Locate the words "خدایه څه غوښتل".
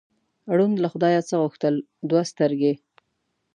0.93-1.75